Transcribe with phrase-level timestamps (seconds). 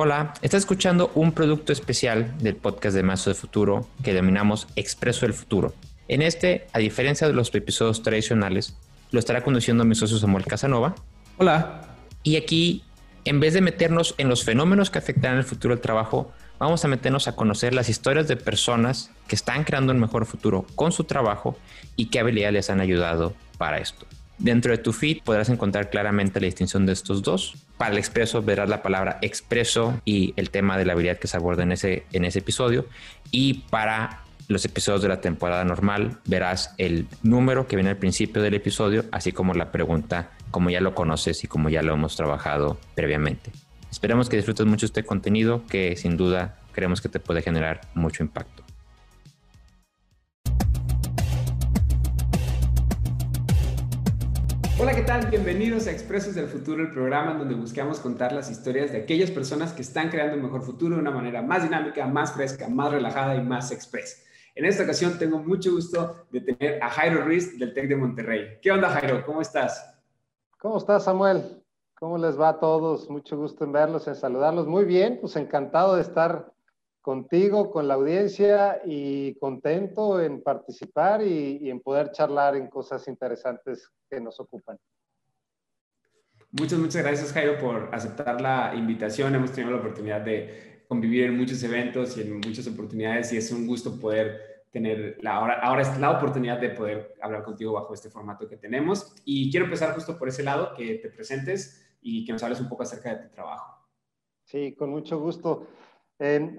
[0.00, 5.26] Hola, estás escuchando un producto especial del podcast de Mazo de Futuro que denominamos Expreso
[5.26, 5.74] del Futuro.
[6.06, 8.76] En este, a diferencia de los episodios tradicionales,
[9.10, 10.94] lo estará conduciendo mi socio Samuel Casanova.
[11.38, 11.96] Hola.
[12.22, 12.84] Y aquí,
[13.24, 16.30] en vez de meternos en los fenómenos que afectarán el futuro del trabajo,
[16.60, 20.64] vamos a meternos a conocer las historias de personas que están creando un mejor futuro
[20.76, 21.58] con su trabajo
[21.96, 24.06] y qué habilidades les han ayudado para esto.
[24.38, 27.56] Dentro de tu feed podrás encontrar claramente la distinción de estos dos.
[27.76, 31.36] Para el expreso verás la palabra expreso y el tema de la habilidad que se
[31.36, 32.86] aborda en ese, en ese episodio.
[33.32, 38.40] Y para los episodios de la temporada normal verás el número que viene al principio
[38.40, 42.16] del episodio, así como la pregunta, como ya lo conoces y como ya lo hemos
[42.16, 43.50] trabajado previamente.
[43.90, 48.22] Esperemos que disfrutes mucho este contenido que sin duda creemos que te puede generar mucho
[48.22, 48.67] impacto.
[54.80, 55.26] Hola, ¿qué tal?
[55.26, 59.72] Bienvenidos a Expresos del Futuro, el programa donde buscamos contar las historias de aquellas personas
[59.72, 63.34] que están creando un mejor futuro de una manera más dinámica, más fresca, más relajada
[63.34, 64.22] y más expresa.
[64.54, 68.58] En esta ocasión tengo mucho gusto de tener a Jairo Ruiz del TEC de Monterrey.
[68.62, 69.26] ¿Qué onda, Jairo?
[69.26, 69.98] ¿Cómo estás?
[70.60, 71.60] ¿Cómo estás, Samuel?
[71.98, 73.10] ¿Cómo les va a todos?
[73.10, 74.68] Mucho gusto en verlos, en saludarlos.
[74.68, 76.52] Muy bien, pues encantado de estar
[77.00, 83.90] contigo, con la audiencia y contento en participar y, en poder charlar en cosas interesantes
[84.10, 84.78] que nos ocupan.
[86.50, 89.34] Muchas, muchas gracias Jairo por aceptar la invitación.
[89.34, 93.52] Hemos tenido la oportunidad de convivir en muchos eventos y en muchas oportunidades y es
[93.52, 97.94] un gusto poder tener la, ahora, ahora es la oportunidad de poder hablar contigo bajo
[97.94, 99.14] este formato que tenemos.
[99.24, 102.68] Y quiero empezar justo por ese lado, que te presentes y que nos hables un
[102.68, 103.78] poco acerca de tu trabajo.
[104.44, 105.66] Sí, con mucho gusto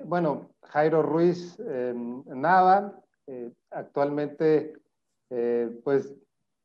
[0.06, 3.00] bueno, Jairo Ruiz Nava,
[3.32, 4.74] eh, actualmente,
[5.30, 6.16] eh, pues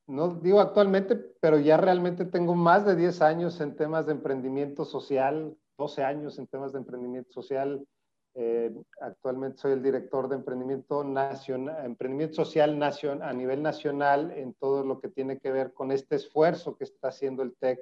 [0.07, 4.87] no digo actualmente, pero ya realmente tengo más de 10 años en temas de emprendimiento
[4.87, 7.87] social, 12 años en temas de emprendimiento social.
[8.35, 14.85] Eh, actualmente soy el director de emprendimiento, nacional, emprendimiento social a nivel nacional en todo
[14.85, 17.79] lo que tiene que ver con este esfuerzo que está haciendo el TEC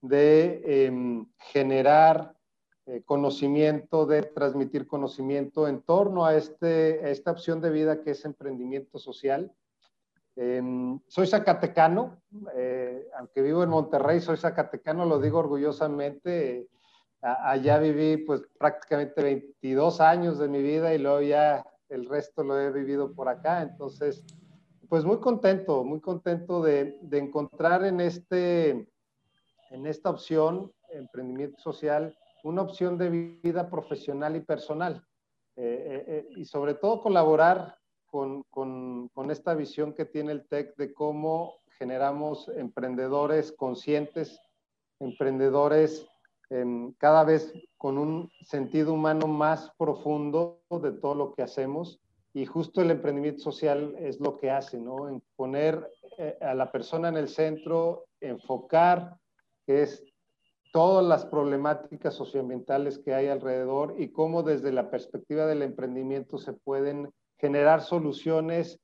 [0.00, 2.34] de em, generar
[2.86, 8.24] eh, conocimiento, de transmitir conocimiento en torno a, este, esta opción de vida que es
[8.24, 9.52] emprendimiento social.
[10.34, 12.20] Em, soy zacatecano,
[12.56, 16.66] eh, aunque vivo en Monterrey, soy zacatecano, lo digo orgullosamente.
[17.20, 22.58] allá viví pues prácticamente 22 años de mi vida y luego ya el resto lo
[22.58, 23.62] he vivido por acá.
[23.62, 24.24] Entonces,
[24.88, 28.70] pues muy contento, muy contento de, de encontrar en, este,
[29.70, 33.10] en esta opción, emprendimiento social, una opción de
[33.42, 35.04] vida profesional y personal.
[35.56, 37.76] Eh, eh, eh, y sobre todo colaborar
[38.06, 44.40] con, con, con, esta visión que tiene el TEC de cómo generamos emprendedores conscientes,
[44.98, 46.06] emprendedores
[46.48, 52.00] em, cada vez con un sentido humano más profundo de todo lo que hacemos.
[52.32, 55.06] Y justo el emprendimiento social es lo que hace, ¿no?
[55.06, 55.86] En poner
[56.40, 59.18] a la persona en el centro, enfocar,
[59.66, 60.11] que es
[60.72, 66.54] todas las problemáticas socioambientales que hay alrededor y cómo desde la perspectiva del emprendimiento se
[66.54, 68.80] pueden generar soluciones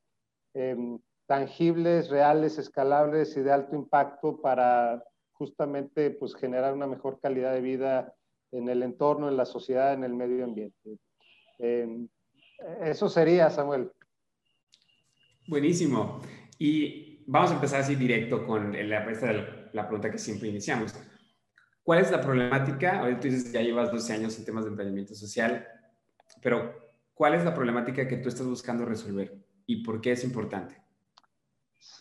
[0.54, 7.54] em, tangibles, reales, escalables y de alto impacto para justamente pues, generar una mejor calidad
[7.54, 8.14] de vida
[8.52, 10.98] en el entorno, en la sociedad, en el medio ambiente.
[11.58, 12.06] Em,
[12.82, 13.90] eso sería, Samuel.
[15.46, 16.20] Buenísimo.
[16.58, 19.06] Y vamos a empezar así directo con la,
[19.72, 20.94] la pregunta que siempre iniciamos.
[21.88, 23.00] ¿Cuál es la problemática?
[23.00, 25.66] Ahorita tú dices, ya llevas 12 años en temas de emprendimiento social,
[26.42, 26.74] pero
[27.14, 29.34] ¿cuál es la problemática que tú estás buscando resolver
[29.64, 30.82] y por qué es importante?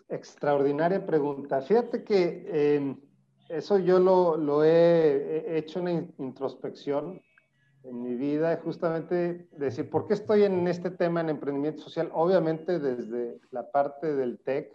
[0.09, 1.61] Extraordinaria pregunta.
[1.61, 2.99] Fíjate que em,
[3.47, 7.21] eso yo lo, lo he, hecho una introspección
[7.85, 12.09] en mi vida, justamente decir, ¿por qué estoy en este tema en emprendimiento social?
[12.13, 14.69] Obviamente desde la parte del TEC,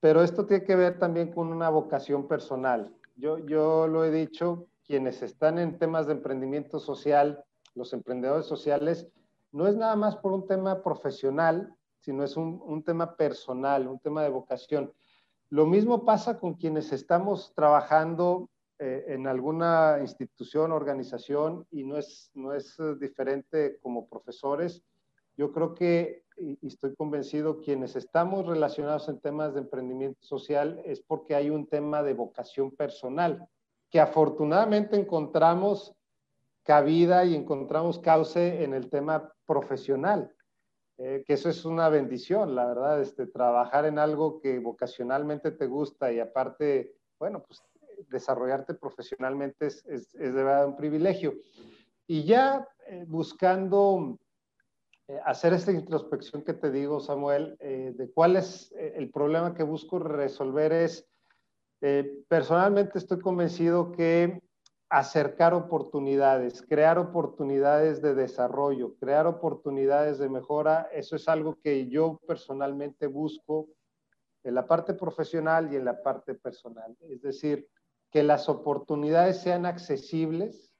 [0.00, 2.92] pero esto tiene que ver también con una vocación personal.
[3.16, 9.08] Yo, yo lo he dicho, quienes están en temas de emprendimiento social, los emprendedores sociales,
[9.52, 14.22] no es nada más por un tema profesional, sino es un, tema personal, un tema
[14.22, 14.92] de vocación.
[15.48, 22.30] Lo mismo pasa con quienes estamos trabajando eh, en alguna institución, organización, y no es,
[22.34, 24.82] no es diferente como profesores.
[25.36, 31.00] Yo creo que y, estoy convencido, quienes estamos relacionados en temas de emprendimiento social es
[31.00, 33.48] porque hay un tema de vocación personal,
[33.90, 35.94] que afortunadamente encontramos
[36.62, 40.34] cabida y encontramos cauce en el tema profesional,
[40.98, 45.66] eh, que eso es una bendición, la verdad, este, trabajar en algo que vocacionalmente te
[45.66, 47.62] gusta y aparte, bueno, pues
[48.08, 51.34] desarrollarte profesionalmente es, es, es de verdad un privilegio.
[52.06, 54.18] y ya eh, buscando
[55.08, 59.62] eh, hacer esta introspección que te digo, Samuel, eh, de cuál es el problema que
[59.62, 61.06] busco resolver es,
[62.28, 64.40] personalmente estoy convencido que
[64.88, 72.20] acercar oportunidades, crear oportunidades de desarrollo, crear oportunidades de mejora, eso es algo que yo
[72.26, 73.68] personalmente busco
[74.44, 76.96] en la parte profesional y en la parte personal.
[77.08, 77.66] Es decir,
[78.10, 80.73] que las oportunidades sean accesibles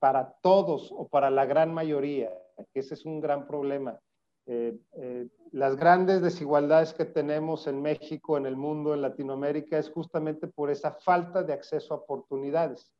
[0.00, 2.30] para todos o para la gran mayoría,
[2.74, 4.00] ese es un gran problema.
[4.46, 9.90] Eh, eh, las grandes desigualdades que tenemos en México, en el mundo, en Latinoamérica, es
[9.90, 12.90] justamente por esa falta de acceso a oportunidades.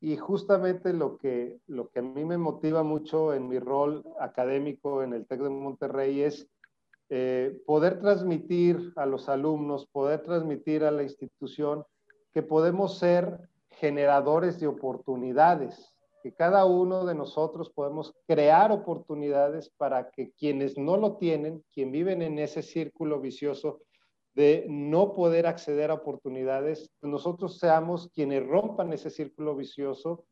[0.00, 5.02] Y justamente lo que, lo que a mí me motiva mucho en mi rol académico
[5.02, 6.48] en el TEC de Monterrey es
[7.10, 11.84] eh, poder transmitir a los alumnos, poder transmitir a la institución
[12.32, 13.50] que podemos ser
[13.80, 15.89] generadores de oportunidades,
[16.22, 21.90] que cada uno de nosotros podemos crear oportunidades para que quienes no lo tienen, quien
[21.92, 23.80] viven en ese círculo vicioso
[24.34, 30.24] de no poder acceder a oportunidades, nosotros seamos quienes rompan ese círculo vicioso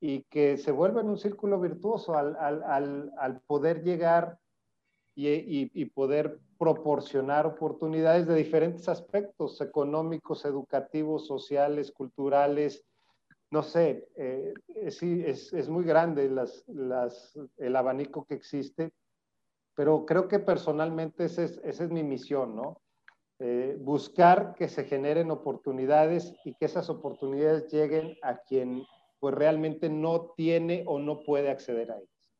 [0.00, 4.38] y que se vuelva en un círculo virtuoso al, al, al poder llegar
[5.20, 12.84] y, poder proporcionar oportunidades de diferentes aspectos, económicos, educativos, sociales, culturales.
[13.50, 18.92] No sé, eh, es, es, muy grande las, las, el abanico que existe,
[19.74, 22.82] pero creo que personalmente esa es, esa es mi misión, ¿no?
[23.40, 28.82] Eh, buscar que se generen oportunidades y que esas oportunidades lleguen a quien
[29.20, 32.32] pues realmente no tiene o no puede acceder a ellas.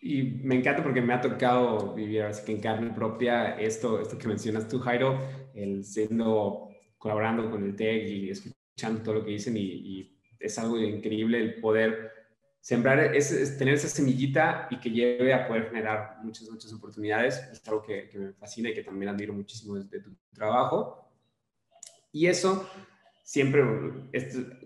[0.00, 4.18] Y me encanta porque me ha tocado vivir así que en carne propia esto, esto
[4.18, 5.18] que mencionas tú, Jairo,
[5.54, 6.68] el siendo,
[6.98, 8.30] colaborando con el TEC y
[8.74, 10.10] escuchando todo lo que dicen y,
[10.40, 12.12] es algo increíble el poder
[12.60, 17.38] sembrar, es, tener esa semillita y que lleve a poder generar muchas, muchas oportunidades.
[17.50, 21.08] Es algo que, me fascina y que también admiro muchísimo de, tu trabajo.
[22.12, 22.68] Y eso
[23.22, 23.62] siempre,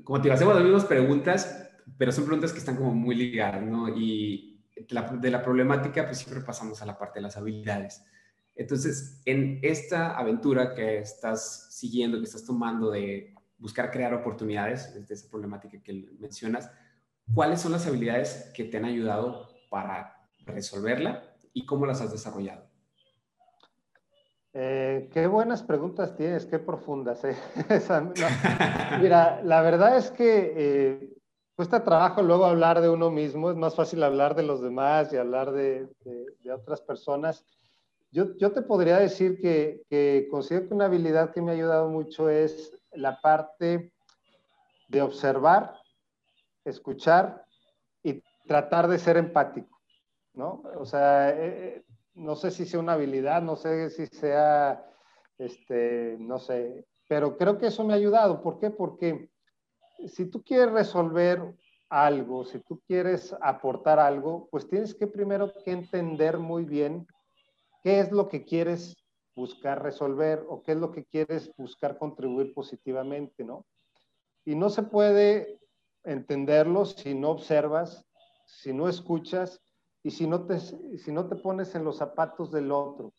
[0.03, 3.63] como te digo, hacemos las mismas preguntas, pero son preguntas que están como muy ligadas,
[3.63, 3.89] ¿no?
[3.97, 8.03] Y, de la problemática, pues siempre pasamos a la parte de las habilidades.
[8.57, 15.15] Entonces, en esta aventura que estás siguiendo, que estás tomando de buscar crear oportunidades, desde
[15.15, 16.71] esa problemática que mencionas,
[17.35, 22.69] ¿cuáles son las habilidades que te han ayudado para resolverla y cómo las has desarrollado?
[24.55, 27.23] Eh, qué buenas preguntas tienes, qué profundas.
[27.25, 27.37] Eh.
[29.01, 31.15] mira, la verdad es que eh,
[31.55, 35.17] cuesta trabajo luego hablar de uno mismo, es más fácil hablar de los demás y
[35.17, 35.89] hablar de,
[36.53, 37.45] otras personas.
[38.11, 41.91] Yo, yo, te podría decir que, que, considero que una habilidad que me ha ayudado
[41.91, 43.93] mucho es la parte
[44.89, 45.75] de observar,
[46.65, 47.45] escuchar
[48.03, 49.81] y tratar de ser empático,
[50.35, 50.63] ¿no?
[50.77, 51.85] O sea, eh, eh,
[52.15, 54.85] no sé si sea una habilidad, no sé si sea,
[55.39, 58.43] este, no sé, pero creo que eso me ha ayudado.
[58.43, 58.71] ¿Por qué?
[58.71, 59.31] Porque
[60.07, 61.55] si tú quieres resolver
[61.89, 67.07] algo, si tú quieres aportar algo, pues tienes que primero que entender muy bien
[67.83, 68.97] qué es lo que quieres
[69.39, 73.65] buscar resolver o qué es lo que quieres buscar contribuir positivamente, ¿no?
[74.45, 75.61] Y no se puede
[76.05, 78.05] entenderlo si no observas,
[78.47, 79.61] si no escuchas
[80.03, 83.13] y si no te, si no te pones en los zapatos del otro.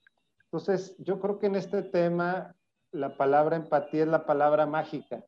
[0.44, 2.55] Entonces, yo creo que en este tema
[2.91, 5.24] la palabra empatía es la palabra mágica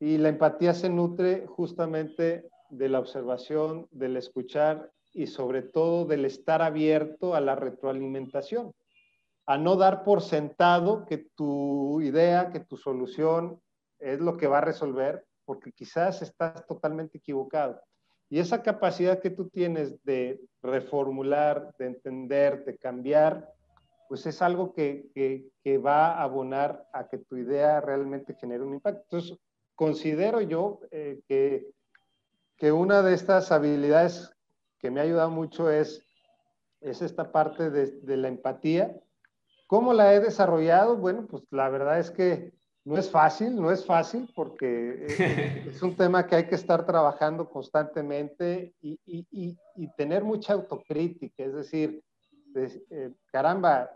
[0.00, 6.24] y la empatía se nutre justamente de la observación, del escuchar y sobre todo del
[6.24, 8.72] estar abierto a la retroalimentación,
[9.48, 13.58] a no dar por sentado que tu idea, que tu solución
[13.98, 17.80] es lo que va a resolver, porque quizás estás totalmente equivocado.
[18.28, 23.50] Y esa capacidad que tú tienes de reformular, de entender, de cambiar,
[24.06, 28.74] pues es algo que, que, va a abonar a que tu idea realmente genere un
[28.74, 29.00] impacto.
[29.04, 29.38] Entonces,
[29.74, 31.70] considero yo eh, que,
[32.58, 34.30] que, una de estas habilidades
[34.78, 36.06] que me ha ayudado mucho es,
[36.82, 38.94] es esta parte de, de, la empatía.
[39.68, 40.96] ¿Cómo la he desarrollado?
[40.96, 45.82] Bueno, pues la verdad es que no es fácil, no es fácil porque eh, es
[45.82, 51.52] un tema que hay que estar trabajando constantemente y, y, y, tener mucha autocrítica, es
[51.52, 52.02] decir,
[52.54, 53.90] eh, caramba,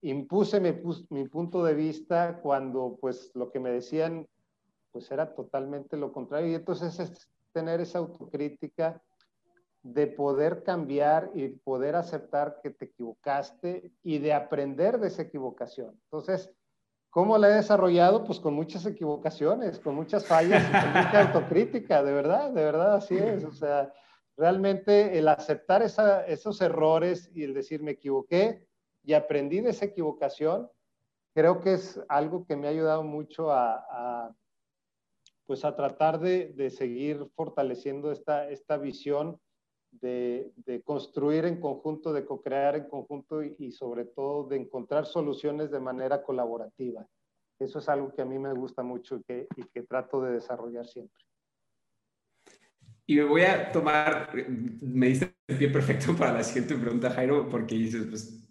[0.00, 0.72] impuse mi,
[1.10, 4.28] mi, punto de vista cuando pues lo que me decían
[4.92, 6.52] pues era totalmente lo contrario.
[6.52, 9.02] Y entonces es tener esa autocrítica
[9.92, 15.98] de poder cambiar y poder aceptar que te equivocaste y de aprender de esa equivocación.
[16.04, 16.50] Entonces,
[17.16, 18.24] ¿Cómo la he desarrollado?
[18.24, 22.96] Pues con muchas equivocaciones, con muchas fallas y con mucha autocrítica, de verdad, de verdad,
[22.96, 23.42] así es.
[23.42, 23.90] O sea,
[24.36, 28.68] realmente el aceptar esos errores y el decir me equivoqué
[29.02, 30.68] y aprendí de esa equivocación,
[31.32, 34.30] creo que es algo que me ha ayudado mucho a,
[35.46, 39.40] pues a tratar de, seguir fortaleciendo esta, esta visión
[40.00, 45.80] de, construir en conjunto, de co-crear en conjunto y, sobre todo de encontrar soluciones de
[45.80, 47.06] manera colaborativa.
[47.58, 51.22] Eso es algo que a mí me gusta mucho y que, trato de desarrollar siempre.
[53.06, 54.32] Y me voy a tomar,
[54.80, 58.50] me diste el pie perfecto para la siguiente pregunta, Jairo, porque dices, pues,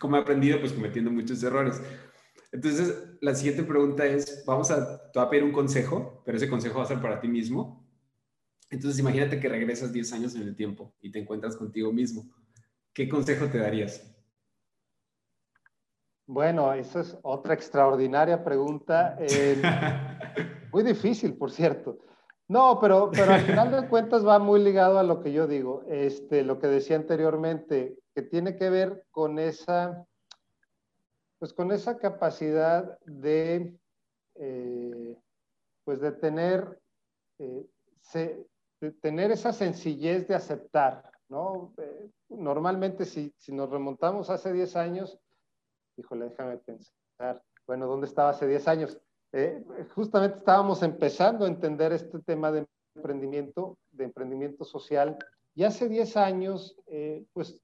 [0.00, 0.58] ¿cómo he aprendido?
[0.60, 1.80] Pues cometiendo muchos errores.
[2.52, 6.50] Entonces, la siguiente pregunta es, vamos a, te voy a pedir un consejo, pero ese
[6.50, 7.81] consejo va a ser para ti mismo.
[8.72, 12.24] Entonces, imagínate que regresas 10 años en el tiempo y te encuentras contigo mismo.
[12.94, 14.10] ¿Qué consejo te darías?
[16.26, 19.14] Bueno, esa es otra extraordinaria pregunta.
[19.20, 19.60] Eh,
[20.72, 21.98] muy difícil, por cierto.
[22.48, 25.84] No, pero, pero al final de cuentas va muy ligado a lo que yo digo,
[25.88, 30.06] este, lo que decía anteriormente, que tiene que ver con esa,
[31.38, 33.74] pues con esa capacidad de,
[34.36, 35.18] eh,
[35.84, 36.80] pues de tener
[37.38, 37.66] eh,
[38.90, 41.72] tener esa sencillez de aceptar, ¿no?
[41.78, 45.18] Eh, normalmente si, si, nos remontamos hace 10 años,
[45.96, 48.98] híjole, déjame pensar, bueno, ¿dónde estaba hace 10 años?
[49.32, 55.16] Eh, justamente estábamos empezando a entender este tema de emprendimiento, de emprendimiento social,
[55.54, 57.60] y hace 10 años, eh, pues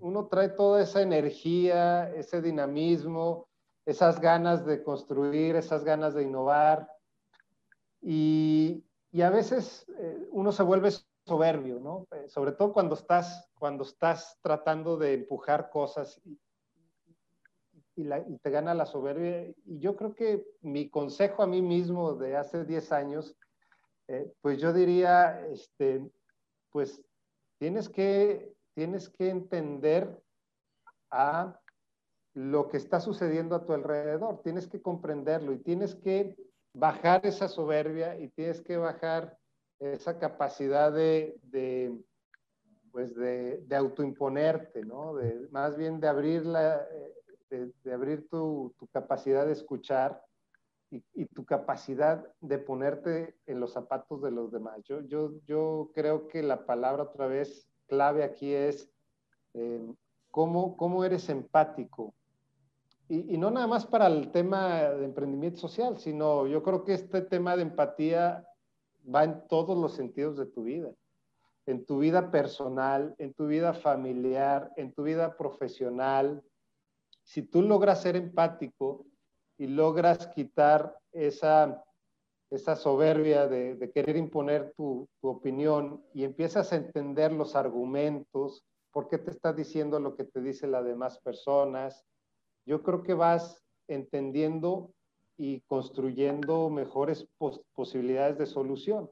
[0.00, 3.48] uno trae toda esa energía, ese dinamismo,
[3.86, 6.88] esas ganas de construir, esas ganas de innovar,
[8.00, 8.84] y,
[9.14, 10.90] y a veces eh, uno se vuelve
[11.24, 12.08] soberbio, ¿no?
[12.10, 16.36] Eh, sobre todo cuando estás, cuando estás tratando de empujar cosas y,
[17.94, 19.54] te gana la soberbia.
[19.66, 23.36] Y yo creo que mi consejo a mí mismo de hace 10 años,
[24.08, 26.10] eh, pues yo diría, este,
[26.70, 27.00] pues
[27.58, 30.20] tienes que, tienes que entender
[31.12, 31.56] a
[32.32, 36.36] lo que está sucediendo a tu alrededor, tienes que comprenderlo y tienes que
[36.74, 39.38] bajar esa soberbia y tienes que bajar
[39.78, 41.38] esa capacidad de,
[42.90, 45.14] pues de, autoimponerte, ¿no?
[45.14, 46.86] De, más bien de abrir, la,
[47.50, 50.22] de, abrir tu, capacidad de escuchar
[50.90, 54.80] y, tu capacidad de ponerte en los zapatos de los demás.
[54.84, 58.88] Yo, yo, yo creo que la palabra otra vez clave aquí es
[59.54, 59.92] eh,
[60.30, 62.14] cómo, cómo eres empático
[63.08, 67.20] y, no nada más para el tema de emprendimiento social, sino yo creo que este
[67.20, 68.46] tema de empatía
[69.14, 70.90] va en todos los sentidos de tu vida,
[71.66, 76.42] en tu vida personal, en tu vida familiar, en tu vida profesional.
[77.22, 79.04] Si tú logras ser empático
[79.58, 81.84] y logras quitar esa,
[82.48, 89.08] esa soberbia de, querer imponer tu, tu opinión y empiezas a entender los argumentos, por
[89.08, 92.06] qué te estás diciendo lo que te dicen las demás personas,
[92.66, 94.92] yo creo que vas entendiendo
[95.36, 97.26] y construyendo mejores
[97.74, 99.10] posibilidades de solución.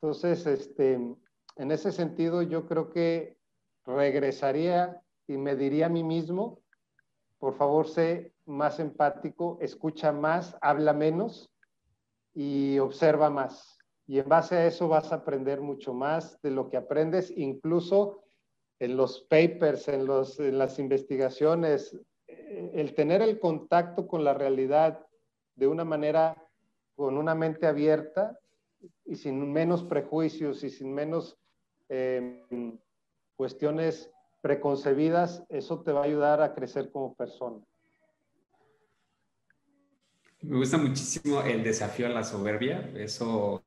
[0.00, 3.36] Entonces, este, en ese sentido, yo creo que
[3.84, 6.60] regresaría y me diría a mí mismo,
[7.38, 11.50] por favor, sé más empático, escucha más, habla menos
[12.34, 13.78] y observa más.
[14.06, 18.24] Y en base a eso vas a aprender mucho más de lo que aprendes, incluso
[18.80, 21.96] en los papers, en, los, en las investigaciones
[22.74, 25.06] el tener el contacto con la realidad
[25.54, 26.36] de una manera,
[26.94, 28.38] con una mente abierta
[29.04, 31.38] y sin menos prejuicios y sin menos
[31.88, 32.78] em,
[33.36, 34.10] cuestiones
[34.40, 37.60] preconcebidas, eso te va a ayudar a crecer como persona.
[40.42, 42.90] Me gusta muchísimo el desafío a la soberbia.
[42.96, 43.62] Eso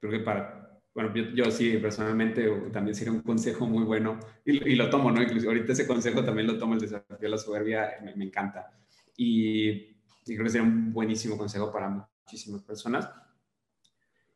[0.00, 0.59] creo que para
[0.92, 5.22] bueno, yo, sí, personalmente también sería un consejo muy bueno y, lo tomo, ¿no?
[5.22, 8.72] Incluso ahorita ese consejo también lo tomo, el desafío de la soberbia, me, encanta.
[9.16, 9.94] Y,
[10.24, 13.08] creo que sería un buenísimo consejo para muchísimas personas.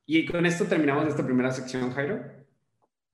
[0.06, 2.22] Y con esto terminamos esta primera sección, Jairo,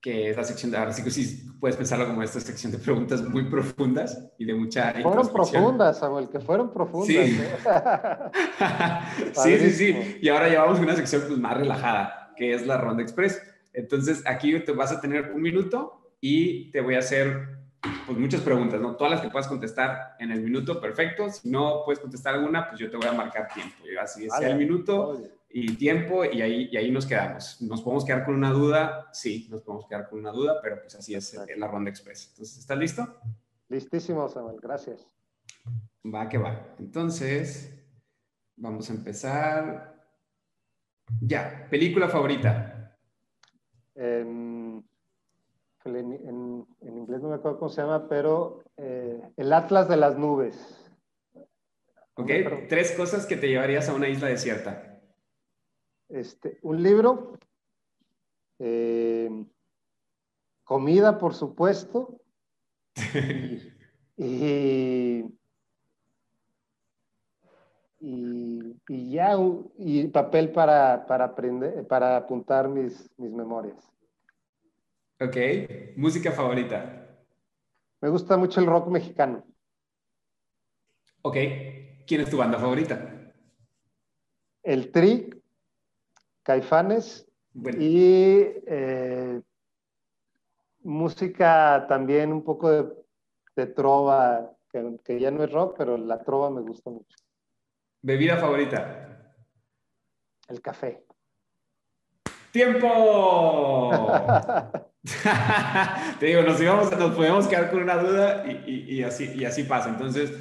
[0.03, 2.79] que es la sección de, ahora sí que sí puedes pensarlo como esta sección de
[2.79, 7.09] preguntas muy profundas y de mucha Fueron profundas, Samuel, que fueron profundas.
[7.09, 7.41] Sí.
[7.41, 7.59] ¿eh?
[9.33, 10.19] sí, sí, sí.
[10.21, 13.43] Y ahora llevamos una sección pues, más relajada que es la ronda express.
[13.75, 17.59] Entonces, aquí te vas a tener un minuto y te voy a hacer
[18.07, 18.97] pues, muchas preguntas, ¿no?
[18.97, 21.29] Todas las que puedas contestar en el minuto, perfecto.
[21.29, 23.77] Si no puedes contestar alguna, pues yo te voy a marcar tiempo.
[24.01, 25.21] Así es, el minuto
[25.51, 27.61] y tiempo y ahí, y ahí nos quedamos.
[27.61, 29.11] ¿Nos podemos quedar con una duda?
[29.13, 32.29] Sí, nos podemos quedar con una duda, pero pues así es la ronda express.
[32.31, 33.21] Entonces, ¿estás listo?
[33.69, 34.57] Listísimo, Samuel.
[34.63, 35.07] Gracias.
[36.07, 36.75] Va que va.
[36.79, 37.79] Entonces,
[38.57, 40.00] vamos a empezar.
[41.21, 42.97] Ya, película favorita.
[43.95, 44.85] en,
[45.85, 50.91] inglés no me acuerdo cómo se llama, pero eh, El Atlas de las Nubes.
[52.15, 52.31] Ok,
[52.69, 55.01] tres cosas que te llevarías a una isla desierta.
[56.09, 57.39] Este, un libro,
[58.59, 59.31] eh,
[60.65, 62.21] comida, por supuesto,
[64.17, 65.40] y, y,
[68.01, 69.37] ya,
[69.79, 73.91] y papel para, para, aprender, para apuntar mis, mis memorias.
[75.21, 75.37] Ok,
[75.97, 77.07] música favorita.
[78.01, 79.45] Me gusta mucho el rock mexicano.
[81.23, 81.37] Ok,
[82.07, 83.33] ¿quién es tu banda favorita?
[84.63, 85.29] El Tri,
[86.43, 87.27] Caifanes
[87.79, 89.43] y eh,
[90.83, 92.71] música también un poco
[93.57, 94.51] de, trova,
[95.05, 97.17] que, ya no es rock, pero la trova me gusta mucho.
[98.03, 99.37] ¿Bebida favorita?
[100.49, 101.05] El café.
[102.51, 104.11] ¡Tiempo!
[106.19, 109.91] Te digo, nos, íbamos, nos podemos quedar con una duda y, así, y así pasa.
[109.91, 110.33] Entonces,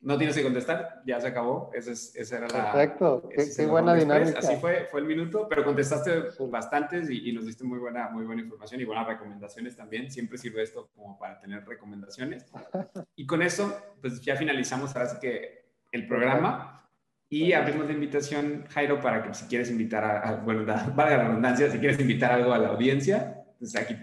[0.00, 1.70] no tienes que contestar, ya se acabó.
[1.74, 2.72] Esa, es, esa era la.
[2.72, 4.40] Perfecto, qué, buena dinámica.
[4.40, 8.42] Así fue, fue el minuto, pero contestaste bastantes y, nos diste muy buena, muy buena
[8.42, 10.10] información y buenas recomendaciones también.
[10.10, 12.46] Siempre sirve esto como para tener recomendaciones.
[13.16, 16.79] Y con eso, pues ya finalizamos ahora sí que el programa
[17.32, 21.70] y abrimos la invitación, Jairo, para que si quieres invitar a, bueno, valga la redundancia,
[21.70, 23.96] si quieres invitar algo a la audiencia, pues aquí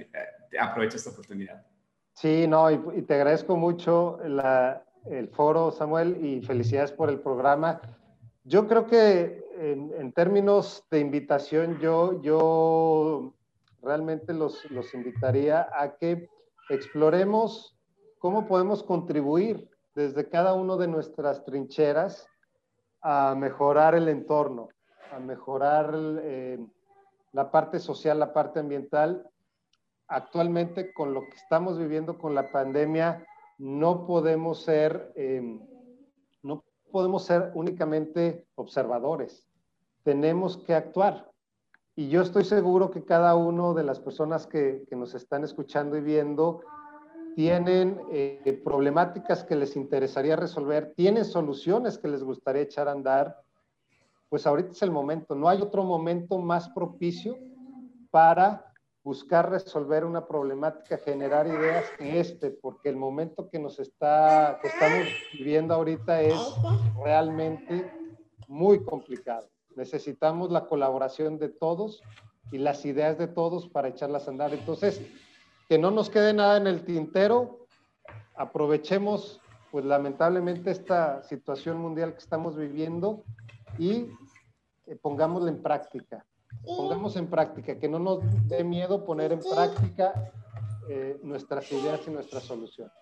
[0.57, 1.65] aprovecha esta oportunidad.
[2.13, 7.81] Sí, no, y te agradezco mucho la, el foro, Samuel, y felicidades por el programa.
[8.45, 13.33] Yo creo que en, términos de invitación, yo, yo
[13.83, 16.29] realmente los, los invitaría a que
[16.69, 17.77] exploremos
[18.19, 22.25] cómo podemos contribuir desde cada uno de nuestras trincheras
[23.09, 24.67] a mejorar el entorno,
[25.13, 26.59] a mejorar eh,
[27.31, 29.29] la parte social, la parte ambiental.
[30.09, 33.25] Actualmente, con lo que estamos viviendo con la pandemia,
[33.59, 35.65] no podemos ser, em,
[36.43, 39.47] no podemos ser únicamente observadores.
[40.03, 41.31] Tenemos que actuar.
[41.95, 46.01] Y yo estoy seguro que cada uno de las personas que, nos están escuchando y
[46.01, 46.59] viendo
[47.37, 53.39] tienen eh, problemáticas que les interesaría resolver, tienen soluciones que les gustaría echar a andar,
[54.27, 55.35] pues ahorita es el momento.
[55.35, 57.37] No hay otro momento más propicio
[58.09, 58.73] para
[59.03, 64.69] buscar resolver una problemática, generar ideas que este, porque el momento que nos está, que
[64.69, 66.41] estamos viviendo ahorita es
[67.03, 67.87] realmente
[68.47, 69.47] muy complicado.
[69.75, 72.01] Necesitamos la colaboración de todos
[72.51, 74.55] y las ideas de todos para echarlas a andar.
[74.55, 74.99] Entonces,
[75.67, 77.67] que no nos quede nada en el tintero,
[78.35, 83.23] aprovechemos, pues lamentablemente, esta situación mundial que estamos viviendo
[83.77, 84.09] y
[84.85, 86.25] eh, pongámosla en práctica
[86.63, 90.31] pongamos en práctica, que no nos dé miedo poner en práctica
[90.89, 92.93] eh, nuestras ideas y nuestras soluciones.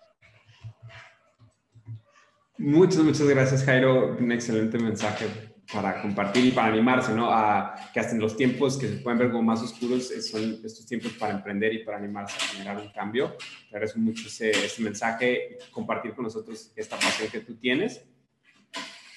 [2.58, 4.16] Muchas, muchas gracias, Jairo.
[4.18, 5.26] Un excelente mensaje
[5.72, 7.30] para compartir y para animarse, ¿no?
[7.30, 10.60] A que hasta en los tiempos que se pueden ver como más oscuros, eh, son
[10.64, 13.36] estos tiempos para emprender y para animarse a generar un cambio.
[13.68, 18.04] Te agradezco mucho ese, ese mensaje, compartir con nosotros esta pasión que tú tienes.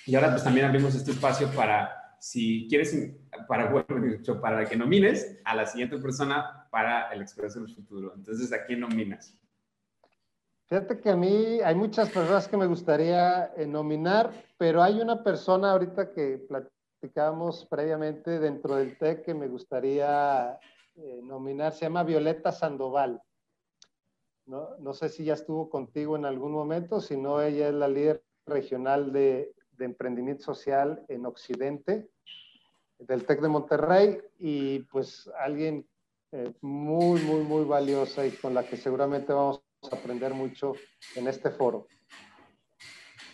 [0.05, 3.13] Y ahora pues también abrimos este espacio para si quieres,
[3.47, 3.71] para,
[4.41, 8.13] para que nomines a la siguiente persona para el Expreso del Futuro.
[8.15, 9.38] Entonces, ¿a quién nominas?
[10.69, 15.23] Fíjate que a mí hay muchas personas que me gustaría eh, nominar, pero hay una
[15.23, 20.60] persona ahorita que platicábamos previamente dentro del TEC que me gustaría
[20.95, 23.21] eh, nominar, se llama Violeta Sandoval.
[24.45, 27.88] No, no sé si ya estuvo contigo en algún momento, si no, ella es la
[27.88, 32.12] líder regional de de emprendimiento social en Occidente,
[32.99, 35.88] del TEC de Monterrey, y pues alguien
[36.34, 40.73] eh, muy, muy, muy valiosa y con la que seguramente vamos aprender mucho
[41.15, 41.87] en este foro.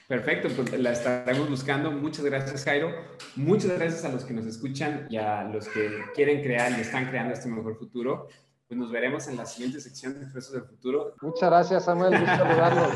[0.07, 1.91] Perfecto, pues la estaremos buscando.
[1.91, 2.91] Muchas gracias, Jairo.
[3.35, 7.09] Muchas gracias a los que nos escuchan y a los que quieren crear y están
[7.09, 8.27] creando este mejor futuro.
[8.67, 11.13] Pues nos veremos en la siguiente sección de Expresos del Futuro.
[11.21, 12.19] Muchas gracias, Samuel.
[12.19, 12.93] Gusto saludarlos.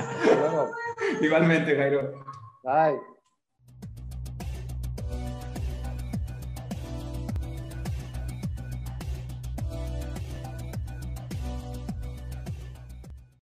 [1.21, 2.25] Igualmente, Jairo.
[2.63, 3.18] Bye.